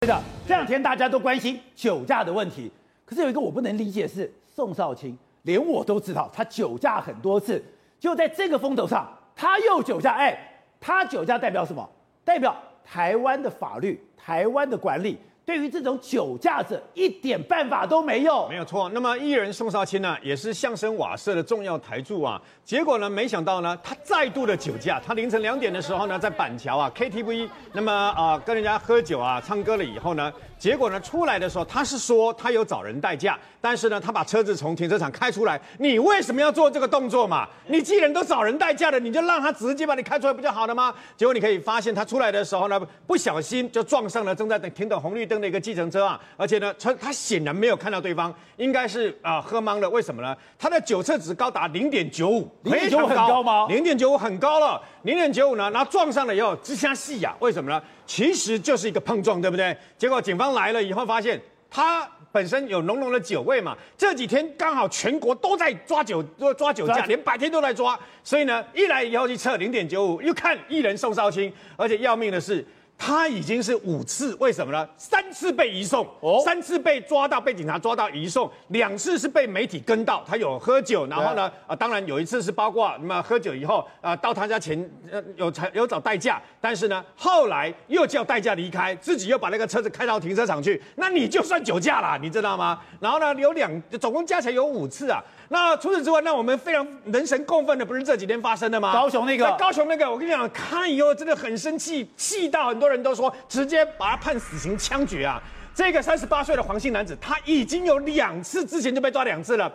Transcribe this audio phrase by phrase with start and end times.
[0.00, 2.70] 对的，这两天大家都关心酒驾的问题，
[3.04, 7.60] 可是有一个我不能理解是，宋少卿连我都知道他酒驾很多次，
[7.98, 10.12] 就在这个风头上，他又酒驾。
[10.12, 10.38] 哎，
[10.80, 11.90] 他酒驾代表什么？
[12.24, 15.18] 代表台湾的法律、台湾的管理。
[15.48, 18.86] 对于这种酒驾者一点办法都没有，没有错。
[18.92, 22.38] 那么艺人宋少卿呢，也是相声瓦舍的重要台柱啊。
[22.62, 25.00] 结果呢，没想到呢，他再度的酒驾。
[25.02, 30.30] 他凌晨两点的时候呢，在板桥啊 KTV，那么啊、跟人家喝酒啊唱歌了以后呢。
[30.58, 35.58] 结果呢，出来的时候他是说他有找人代驾，但是呢，他把车子从停车场开出来。
[35.78, 37.48] 你为什么要做这个动作嘛？
[37.68, 40.92] 你既然都找人代驾了，你就让他直接把你开出来不就好了吗？
[41.16, 49.88] 结果你可以发现他出来的时候呢，不小心就撞上了正在等停等红绿灯的一个计程车啊，而且呢，他他显然没有看到对方，应该是啊、呃、喝茫了。
[49.90, 50.36] 为什么呢？
[50.58, 53.66] 他的酒测值高达零点九五，零点九五很高吗？
[53.68, 57.34] 零点九五很高了，零点九五呢，然后撞上了以后直下戏呀？
[57.40, 57.82] 为什么呢？
[58.06, 59.76] 其实就是一个碰撞，对不对？
[59.96, 63.76] 结果警方来了以后，发现他本身有浓浓的酒味嘛。
[63.96, 67.98] 这几天刚好全国都在抓酒，都抓酒驾，连白天都在抓。
[68.24, 72.66] 所以呢，一来以后去测零点九五，又看一人宋少卿，而且要命的是。
[73.00, 74.86] 他已经是五次，为什么呢？
[74.96, 84.78] 三次被移送，哦，三次被抓到，被警察抓到移送，两次是被媒体跟到，他有喝酒，然后呢，啊，啊，当然有一次是包括那么喝酒以后，啊，到他家前，
[85.10, 92.80] 呃，有有找代驾，但是呢，后来又叫代驾离开，自己又把那个车子开到停车场去，那你就算酒驾了，你知道吗？
[92.98, 95.22] 然后呢，有两，总共加起来有五次啊。
[95.50, 98.92] 那除此之外，那我们非常人神共愤的，不是这几天发生的吗？
[98.92, 105.40] 高雄那个，高雄那个，我跟你讲，看以后真的很生气，气到很多人都说直接把他判死刑枪决啊！
[105.74, 109.72] 这个三十八岁的黄姓男子，他已经有两次之前就被抓两次了，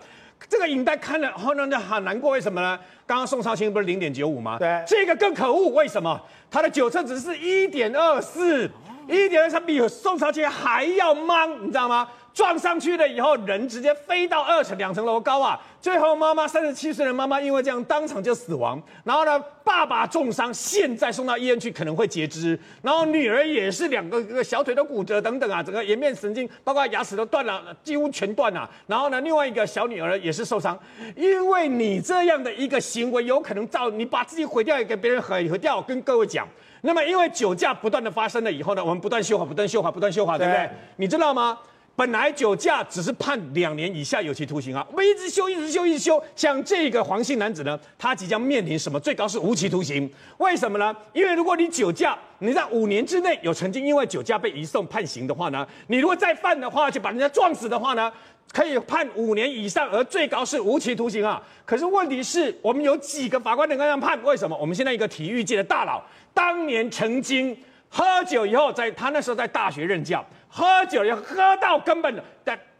[0.50, 2.78] 这个影带看了后呢，很难过，为什么呢？
[3.06, 4.58] 刚刚宋少卿不是零点九五吗？
[4.59, 6.19] 对，这个更可恶，为什么？
[6.52, 8.69] 他的酒测值是一点二四，
[9.08, 12.08] 一点二三比宋少卿还要慢，你知道吗？
[12.34, 15.59] 撞上去了以后，人直接飞到二层两层楼高啊！
[15.80, 18.81] 最后妈妈三十七岁的妈妈因为这样当场就死亡。
[19.03, 22.59] 然后呢，爸爸重伤，现在送到医院去可能会截肢。
[22.81, 28.68] 然后女儿也是两个个小腿都骨折等等啊，整个颜面神经包括牙齿都断了，几乎全断了。
[28.88, 30.78] 然后呢，另外一个小女儿也是受伤。
[31.16, 35.80] 因为你这样的一个行为，有可能造你把自己毁掉，也给别人毁毁掉。
[35.81, 36.47] 跟各位讲，
[36.81, 40.68] 那么因为酒驾不断的发生了以后呢，我们不断修法，不断修法，不断修法，对不对？
[40.96, 41.59] 你知道吗？
[41.96, 46.22] 本来酒驾只是判两年以下有期徒刑啊，我们一直修，一直修，一直修。
[46.36, 49.00] 像这个黄姓男子呢，他即将面临什么？
[49.00, 50.12] 最高是无期徒刑。
[50.40, 50.96] 为什么呢？
[51.14, 58.12] 因为如果你酒驾，你在五年之内有曾经因为酒驾被移送判刑的话呢，你如果再犯的话，就把人家撞死的话呢，
[58.52, 61.40] 可以判五年以上，而最高是无期徒刑啊。
[61.64, 64.20] 可是问题是我们有几个法官能够这样判？
[64.24, 64.58] 为什么？
[64.58, 67.56] 我们现在一个体育界的大佬，当年曾经
[67.88, 70.25] 喝酒以后，在他那时候在大学任教。
[70.56, 72.24] 喝酒要喝到根本的，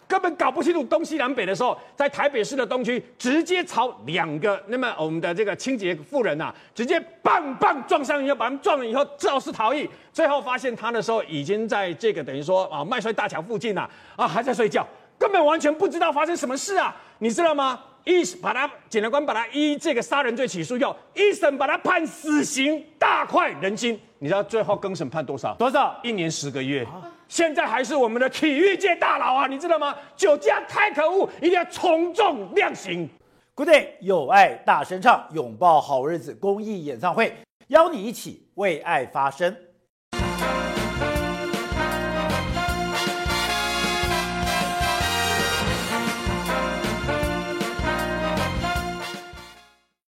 [0.07, 14.85] 根本搞不清楚东西南北的时候，在台北市的东区直接朝两个那么我们的这个清洁妇人呐，直接棒棒撞上以后，把他们撞了以后肇事逃逸，最后发现他的时候已经在这个等于说啊麦帅大桥附近呐，啊还在睡觉，
[15.17, 17.81] 根本完全不知道发生什么事啊，你知道吗？
[18.05, 23.99] 一把他检察官把他依这个杀人罪起诉后，一审把他判死刑，大快人心。
[24.19, 25.55] 你知道最后更审判多少？
[25.55, 25.97] 多少？
[26.03, 26.85] 一年十个月。
[27.27, 29.95] 现在还是我们的体育界大佬啊，你知道吗？
[30.15, 33.09] 酒驾太可恶，一定要从重量刑。
[33.55, 37.33] Good day，有爱大声唱，拥抱好日子公益演唱会，
[37.67, 39.55] 邀你一起为爱发声。